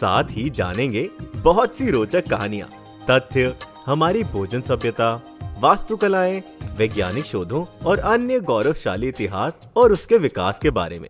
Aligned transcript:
साथ 0.00 0.24
ही 0.30 0.48
जानेंगे 0.50 1.08
बहुत 1.36 1.76
सी 1.76 1.90
रोचक 1.90 2.28
कहानियाँ, 2.28 2.68
तथ्य, 3.10 3.54
हमारी 3.86 4.22
भोजन 4.24 4.60
सभ्यता, 4.60 5.14
वास्तुकलाएँ, 5.60 6.42
वैज्ञानिक 6.76 7.24
शोधों 7.24 7.64
और 7.86 7.98
अन्य 7.98 8.40
गौरवशाली 8.40 9.08
इतिहास 9.08 9.68
और 9.76 9.92
उसके 9.92 10.18
विकास 10.18 10.58
के 10.58 10.70
बारे 10.70 10.98
में। 10.98 11.08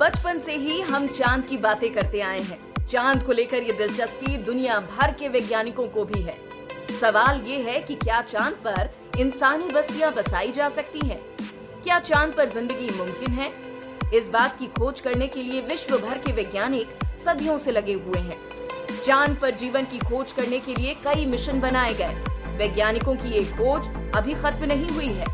बचपन 0.00 0.38
से 0.38 0.56
ही 0.56 0.80
हम 0.80 1.06
चाँद 1.06 1.44
की 1.44 1.56
बातें 1.56 1.92
करते 1.92 2.20
आए 2.20 2.40
हैं। 2.40 2.86
चाँद 2.86 3.22
को 3.22 3.32
लेकर 3.32 3.62
ये 3.62 3.72
दिलचस्पी 3.72 4.36
दुनिया 4.36 4.78
भर 4.80 5.12
के 5.12 5.28
वैज्ञानिकों 5.28 5.86
को 5.88 6.04
भी 6.04 6.22
है। 6.22 6.36
सवाल 7.00 7.40
ये 7.40 7.58
है 7.62 7.78
कि 7.80 7.94
क्या 7.94 8.20
चाँद 8.22 8.54
पर 8.66 8.90
इंसानी 9.18 9.68
बस्तियाँ 9.68 10.12
बसाई 10.12 10.52
जा 10.52 10.68
सकती 10.68 11.06
हैं? 11.06 11.20
क्या 11.84 11.98
चाँद 12.00 12.32
पर 12.32 12.48
ज़िंदगी 12.48 12.90
मुमकिन 12.98 13.30
है? 13.30 13.52
इस 14.14 14.28
बात 14.28 14.58
की 14.58 14.66
खोज 14.66 15.00
करने 15.00 15.26
के 15.26 15.42
लिए 15.42 15.60
विश्व 15.60 15.96
भर 15.98 16.18
के 16.18 16.32
वैज्ञानिक 16.32 16.88
सदियों 17.24 17.56
से 17.58 17.72
लगे 17.72 17.92
हुए 17.92 18.18
हैं। 18.18 18.36
चाँद 19.04 19.36
पर 19.42 19.54
जीवन 19.54 19.84
की 19.84 19.98
खोज 19.98 20.32
करने 20.32 20.58
के 20.58 20.74
लिए 20.74 20.94
कई 21.04 21.24
मिशन 21.26 21.60
बनाए 21.60 21.94
गए। 21.94 22.14
वैज्ञानिकों 22.58 23.14
की 23.14 23.30
ये 23.30 23.44
खोज 23.52 23.88
अभी 24.16 24.34
खत्म 24.34 24.64
नहीं 24.64 24.90
हुई 24.90 25.08
है। 25.08 25.26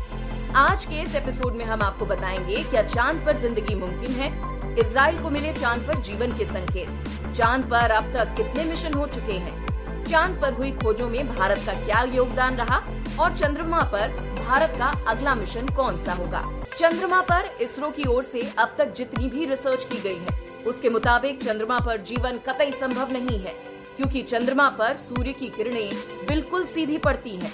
आज 0.55 0.85
के 0.85 1.01
इस 1.01 1.15
एपिसोड 1.15 1.55
में 1.55 1.65
हम 1.65 1.81
आपको 1.81 2.05
बताएँगे 2.05 2.63
क्या 2.63 2.83
चाँद 2.83 3.23
पर 3.25 3.37
ज़िंदगी 3.41 3.75
मुमकिन 3.75 4.11
है। 4.13 4.79
इसराइल 4.79 5.21
को 5.23 5.29
मिले 5.29 5.53
चाँद 5.53 5.87
पर 5.87 6.01
जीवन 6.01 6.37
के 6.37 6.45
संकेत। 6.45 7.33
चाँद 7.35 7.69
पर 7.71 7.91
अब 7.91 8.13
तक 8.13 8.35
कितने 8.37 8.63
मिशन 8.63 8.93
हो 8.93 9.05
चुके 9.07 9.33
हैं? 9.33 9.70
चाँद 10.07 10.39
पर 10.41 10.53
हुई 10.53 10.71
खोजों 10.73 11.09
में 11.09 11.35
भारत 11.35 11.63
का 11.65 11.73
क्या 11.85 12.03
योगदान 12.13 12.55
रहा 12.55 12.77
और 13.19 13.37
चंद्रमा 13.37 13.81
पर 13.93 14.07
भारत 14.39 14.75
का 14.77 14.87
अगला 15.07 15.35
मिशन 15.35 15.67
कौन 15.75 15.99
सा 15.99 16.13
होगा 16.13 16.43
चंद्रमा 16.77 17.21
पर 17.21 17.49
इसरो 17.61 17.89
की 17.89 18.07
ओर 18.07 18.23
से 18.23 18.41
अब 18.57 18.75
तक 18.77 18.93
जितनी 18.93 19.29
भी 19.29 19.45
रिसर्च 19.45 19.83
की 19.85 19.99
गई 19.99 20.15
है, 20.15 20.39
उसके 20.67 20.89
मुताबिक 20.89 21.43
चंद्रमा 21.43 21.79
पर 21.79 22.01
जीवन 22.01 22.37
कतई 22.47 22.71
संभव 22.71 23.11
नहीं 23.11 23.39
है, 23.39 23.53
क्योंकि 23.97 24.21
चंद्रमा 24.23 24.69
पर 24.69 24.95
सूर्य 24.95 25.33
की 25.33 25.49
किरणें 25.49 25.93
बिल्कुल 26.27 26.65
सीधी 26.65 26.97
पड़ती 26.97 27.35
हैं। 27.35 27.53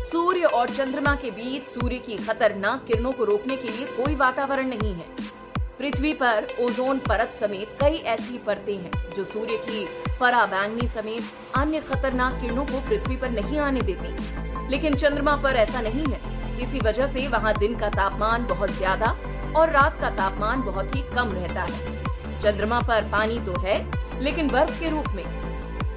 सूर्य 0.00 0.44
और 0.44 0.68
चंद्रमा 0.68 1.14
के 1.14 1.30
बीच 1.30 1.64
सूर्य 1.64 1.98
की 1.98 2.16
खतरनाक 2.16 2.84
किरणों 2.86 3.12
को 3.12 3.24
रोकने 3.24 3.56
के 3.56 3.68
लिए 3.68 3.86
कोई 3.96 4.14
वातावरण 4.14 4.68
नहीं 4.68 4.94
है 4.94 5.06
पृथ्वी 5.78 6.12
पर 6.12 6.46
ओजोन 6.60 6.98
परत 6.98 7.34
समेत 7.34 7.76
कई 7.80 7.96
ऐसी 8.06 8.38
परतें 8.38 8.74
हैं, 8.74 8.90
जो 9.16 9.24
सूर्य 9.24 9.56
की 9.60 9.86
पराबैंगनी 10.20 10.86
समेत 10.88 11.56
अन्य 11.56 11.80
खतरनाक 11.80 12.40
किरणों 12.40 12.64
को 12.66 12.80
पृथ्वी 12.88 13.16
पर 13.16 13.30
नहीं 13.30 13.58
आने 13.58 13.80
देती। 13.82 14.68
लेकिन 14.70 14.94
चंद्रमा 14.94 15.36
पर 15.36 15.56
ऐसा 15.56 15.80
नहीं 15.80 16.04
है। 16.04 16.20
इसी 16.60 16.78
वजह 16.78 17.06
से 17.06 17.26
वहाँ 17.28 17.54
दिन 17.58 17.78
का 17.78 17.88
तापमान 17.90 18.46
बहुत 18.46 18.70
ज़्यादा 18.70 19.16
और 19.56 19.70
रात 19.70 20.00
का 20.00 20.10
तापमान 20.16 20.62
बहुत 20.62 20.94
ही 20.96 21.02
कम 21.14 21.32
रहता 21.32 21.62
है। 21.62 22.40
चंद्रमा 22.40 22.80
पर 22.80 23.08
पानी 23.12 23.38
तो 23.40 23.60
है, 23.60 23.78
लेकिन 24.22 24.48
बर्फ़ 24.48 24.80
के 24.80 24.90
रूप 24.90 25.08
में। 25.14 25.24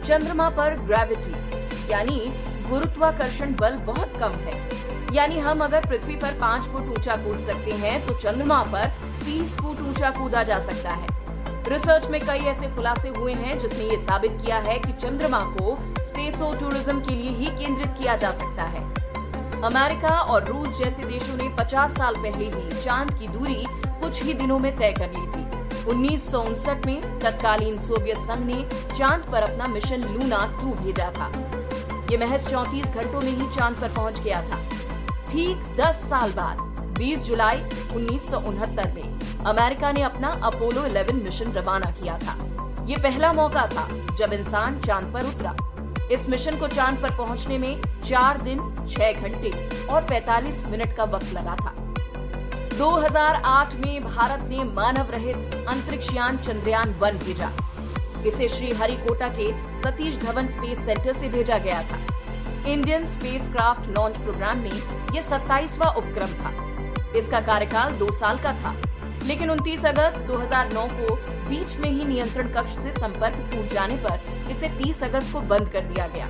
चंद्रमा 0.04 0.50
पर 0.50 0.80
ग्रेविटी 0.84 1.92
यानी 1.92 2.34
गुरुत्वाकर्षण 2.70 3.56
बल 3.56 3.76
बहुत 3.86 4.18
कम 4.20 4.34
है। 4.40 5.16
यानी 5.16 5.40
हम 5.40 5.64
अगर 5.64 5.88
पृथ्वी 5.88 6.16
पर 6.16 6.39
पाँच 6.42 6.61
फुट 6.64 6.89
ऊँचा 6.89 7.16
कूद 7.16 7.42
सकते 7.44 7.72
हैं 7.78 8.05
तो 8.08 8.14
चंद्रमा 8.16 8.61
पर 8.66 9.10
तीस 9.23 9.55
फुट 9.55 9.82
ऊँचा 9.82 10.09
कूदा 10.11 10.43
जा 10.43 10.59
सकता 10.59 10.89
है। 10.92 11.20
रिसर्च 11.70 12.08
में 12.09 12.20
कई 12.21 12.39
ऐसे 12.49 12.67
खुलासे 12.76 13.09
हुए 13.09 13.33
हैं 13.33 13.58
जिसने 13.59 13.83
ये 13.83 13.98
साबित 13.98 14.32
किया 14.42 14.58
है 14.59 14.77
कि 14.80 14.93
चंद्रमा 14.93 15.39
को 15.52 15.76
स्पेसो 16.02 16.54
टूरिज़्म 16.59 16.99
के 16.99 17.15
लिए 17.15 17.31
ही 17.31 17.45
केंद्रित 17.58 17.93
किया 17.99 18.15
जा 18.15 18.31
सकता 18.31 18.64
है। 18.65 18.83
अमेरिका 19.64 20.10
और 20.10 20.45
रूस 20.45 20.77
जैसे 20.80 21.04
देशों 21.04 21.36
ने 21.37 21.49
50 21.55 21.98
साल 21.98 22.15
पहले 22.15 22.45
ही 22.45 22.81
चाँद 22.83 23.14
की 23.20 23.27
दूरी 23.27 23.65
कुछ 23.80 24.21
ही 24.23 24.33
दिनों 24.33 24.58
में 24.60 24.76
तय 24.76 24.93
कर 24.93 25.10
ली 25.10 25.27
थी। 25.27 25.89
उन्नीस 25.92 26.31
में 26.86 27.20
तत्कालीन 27.20 27.77
सोवियत 27.77 28.17
संघ 28.21 28.45
ने 28.45 28.64
चाँद 28.98 29.31
पर 29.31 29.42
अपना 29.42 29.67
मिशन 29.67 30.04
लूना 30.04 30.45
टू 30.61 30.73
भेजा 30.83 31.11
था। 31.11 31.31
ये 32.11 32.17
महज 32.17 32.48
चौतीस 32.48 32.86
घंटों 32.86 33.21
में 33.21 33.31
ही 33.31 33.49
चाँद 33.55 33.76
पर 33.76 33.93
पहुँच 33.93 34.20
गया 34.20 34.42
था। 34.42 34.60
ठीक 35.31 35.76
10 35.80 36.04
साल 36.10 36.33
बाद 36.33 36.70
20 36.94 37.26
जुलाई 37.26 37.62
उन्नीस 37.96 38.30
सौ 38.30 38.40
उनहत्तर 38.40 38.92
में। 38.92 39.20
अमेरिका 39.46 39.92
ने 39.92 40.02
अपना 40.02 40.30
अपोलो 40.44 40.82
11 40.82 41.24
मिशन 41.24 41.52
रवाना 41.52 41.92
किया 41.92 42.18
था। 42.18 42.38
ये 42.88 42.96
पहला 42.96 43.34
मौका 43.34 43.68
था 43.68 43.88
जब 44.18 44.34
इंसान 44.34 44.80
चाँद 44.80 45.14
पर 45.14 45.26
उतरा। 45.26 45.56
इस 46.12 46.30
मिशन 46.30 46.60
को 46.60 46.68
चाँद 46.68 47.02
पर 47.02 47.16
पहुँचने 47.18 47.58
में 47.58 47.82
चार 47.82 48.42
दिन, 48.42 48.58
छह 48.90 49.12
घंटे 49.12 49.52
और 49.88 50.04
45 50.04 50.66
मिनट 50.66 50.96
का 50.98 51.04
वक्त 51.04 51.34
लगा 51.34 51.56
था। 51.56 51.74
2008 52.78 53.73
में 53.76 54.04
भारत 54.04 54.44
ने 54.44 54.64
मानव 54.64 55.12
रहित 55.12 55.66
अंतरिक्ष 55.70 56.14
यान 56.14 56.38
चंद्रयान 56.38 56.96
वन 57.00 57.18
भेजा। 57.18 57.52
इसे 58.28 58.50
श्री 58.50 58.72
हरिकोटा 58.72 59.28
के 59.28 59.52
सतीश 59.82 60.18
धवन 60.18 60.48
स्पेस 60.48 60.86
सेंटर 60.86 61.14
से 61.14 61.30
भेजा 61.30 61.58
गया 61.58 61.82
था। 61.84 62.00
Indian 62.68 63.06
space 63.06 63.48
craft 63.48 63.98
launch 63.98 64.18
programme 64.18 64.58
में 64.58 64.82
यह 65.16 65.22
सत्ताईसवा 65.22 65.90
उपक्रम 65.90 66.34
था। 66.34 66.70
इसका 67.17 67.42
कार्यकाल 67.42 67.94
दो 67.94 68.11
साल 68.11 68.38
का 68.38 68.54
था। 68.54 68.76
लेकिन 69.23 69.49
29 69.49 69.86
अगस्त 69.86 70.17
2009 70.17 70.88
को 70.92 71.16
बीच 71.49 71.76
में 71.77 71.89
ही 71.92 72.05
नियंत्रण 72.05 72.48
कक्ष 72.48 72.73
से 72.73 72.92
संपर्क 72.92 73.36
टूट 73.52 73.73
जाने 73.73 73.95
पर 73.95 74.49
इसे 74.52 74.70
30 74.77 75.04
अगस्त 75.04 75.33
को 75.33 75.39
बंद 75.39 75.70
कर 75.70 75.82
दिया 75.82 76.08
गया। 76.08 76.27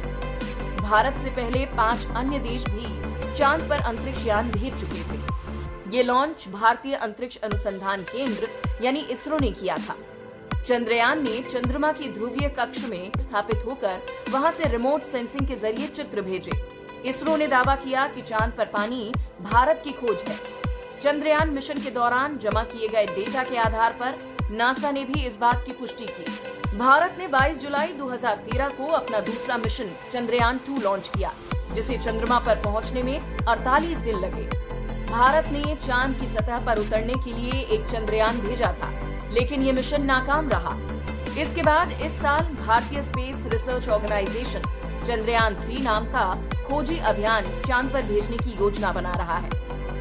भारत 0.81 1.17
से 1.17 1.29
पहले 1.29 1.65
पाँच 1.65 2.05
अन्य 2.15 2.39
देश 2.39 2.63
भी 2.63 3.37
चाँद 3.37 3.69
पर 3.69 3.81
अंतरिक्ष 3.81 4.25
यान 4.25 4.51
भेज 4.51 4.79
चुके 4.79 5.03
थे। 5.03 5.97
ये 5.97 6.03
लॉन्च 6.03 6.47
भारतीय 6.47 6.95
अंतरिक्ष 6.95 7.37
अनुसंधान 7.37 8.03
केंद्र, 8.03 8.47
यानी 8.81 8.99
इसरो 8.99 9.37
ने 9.37 9.51
किया 9.51 9.77
था। 9.77 9.95
चंद्रयान 10.67 11.23
ने 11.23 11.39
चंद्रमा 11.41 11.91
की 11.91 12.07
ध्रुवीय 12.07 12.49
कक्ष 12.49 12.83
में 12.89 13.11
स्थापित 13.19 13.63
होकर 13.65 14.01
वहाँ 14.29 14.51
से 14.51 14.69
रिमोट 14.69 15.03
सेंसिंग 15.03 15.47
के 15.47 15.55
ज़रिए 15.55 15.87
चित्र 15.87 16.21
भेजे। 16.21 16.51
इसरो 17.05 17.35
ने 17.37 17.47
दावा 17.47 17.75
किया 17.75 18.07
कि 18.07 18.21
चाँद 18.21 18.53
पर 18.57 18.65
पानी 18.65 19.11
भारत 19.41 19.81
की 19.83 19.91
खोज 19.91 20.17
है। 20.27 20.60
चंद्रयान 21.03 21.49
मिशन 21.49 21.79
के 21.81 21.89
दौरान 21.89 22.37
जमा 22.37 22.61
किए 22.63 22.87
गए 22.87 23.05
डेटा 23.05 23.43
के 23.43 23.57
आधार 23.57 23.93
पर 24.01 24.17
नासा 24.51 24.89
ने 24.91 25.03
भी 25.03 25.21
इस 25.27 25.35
बात 25.35 25.63
की 25.65 25.71
पुष्टि 25.71 26.05
की। 26.07 26.77
भारत 26.77 27.15
ने 27.19 27.27
22 27.27 27.61
जुलाई 27.61 27.93
2013 27.93 28.69
को 28.69 28.87
अपना 28.87 29.19
दूसरा 29.19 29.57
मिशन 29.57 29.89
चंद्रयान 30.11 30.59
2 30.67 30.77
लॉन्च 30.83 31.07
किया, 31.07 31.31
जिसे 31.73 31.97
चंद्रमा 31.97 32.37
पर 32.39 32.61
पहुँचने 32.61 33.03
में 33.03 33.45
48 33.45 33.97
दिन 33.99 34.19
लगे। 34.19 34.43
भारत 35.09 35.49
ने 35.51 35.75
चाँद 35.77 36.19
की 36.19 36.27
सतह 36.27 36.65
पर 36.65 36.79
उतरने 36.79 37.13
के 37.23 37.33
लिए 37.33 37.61
एक 37.61 37.89
चंद्रयान 37.91 38.39
भेजा 38.39 38.71
था, 38.73 38.91
लेकिन 39.31 39.63
ये 39.63 39.71
मिशन 39.71 40.05
नाकाम 40.05 40.49
रहा। 40.49 40.75
इसके 41.41 41.63
बाद 41.63 41.91
इस 42.01 42.21
साल 42.21 42.53
भारतीय 42.61 43.01
space 43.01 43.45
research 43.53 43.89
organisation 43.89 44.69
Chandrayaan 45.07 45.55
three 45.55 45.81
नाम 45.81 46.05
का 46.13 46.29
खोजी 46.67 46.97
अभियान 47.11 47.51
चाँद 47.67 47.91
पर 47.93 48.01
भेजने 48.03 48.37
की 48.37 48.55
योजना 48.59 48.91
बना 48.91 49.13
रहा 49.13 49.37
है। 49.37 49.49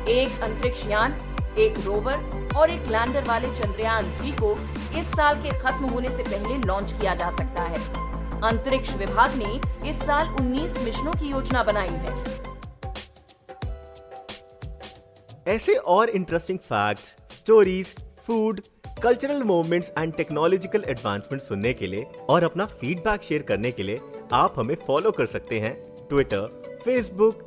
एक 0.09 0.41
अंतरिक्ष 0.43 0.87
यान 0.87 1.13
एक 1.59 1.79
रोवर 1.85 2.53
और 2.57 2.71
एक 2.71 2.89
लैंडर 2.89 3.25
वाले 3.25 3.49
चंद्रयान 3.49 4.11
थ्री 4.19 4.31
को 4.33 4.53
इस 5.01 5.07
साल 5.07 5.43
के 5.43 5.51
खत्म 5.61 5.85
होने 5.85 6.11
से 6.11 6.23
पहले 6.23 6.57
लॉन्च 6.59 6.93
किया 6.93 7.15
जा 7.15 7.31
सकता 7.31 7.63
है। 7.63 7.79
अंतरिक्ष 8.43 8.95
विभाग 8.95 9.35
ने 9.35 9.61
इस 9.89 10.01
साल 10.01 10.29
19 10.37 10.79
मिशनों 10.79 11.13
की 11.13 11.31
योजना 11.31 11.63
बनाई 11.63 11.89
है। 11.89 12.15
ऐसे 15.47 15.75
और 15.75 16.11
interesting 16.11 16.59
facts, 16.59 17.05
stories 17.37 17.95
food 18.27 18.61
cultural 19.03 19.43
movements 19.43 19.93
and 19.99 20.13
technological 20.15 20.85
advancement 20.89 21.43
सुनने 21.43 21.73
के 21.73 21.87
लिए 21.87 22.05
और 22.31 22.45
अपना 22.45 22.65
फीडबैक 22.65 23.23
शेयर 23.23 23.43
करने 23.43 23.73
के 23.73 23.83
लिए 23.83 23.99
आप 24.33 24.55
हमें 24.59 24.77
फॉलो 24.87 25.11
कर 25.11 25.27
सकते 25.27 25.61
हैं 25.61 25.75
Twitter 26.09 26.81
Facebook 26.85 27.47